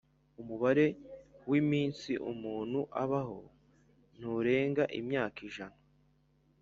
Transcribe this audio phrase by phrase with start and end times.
[0.41, 0.85] Umubare
[1.49, 3.39] w’iminsi umuntu abaho
[4.17, 5.79] nturenga imyaka ijana.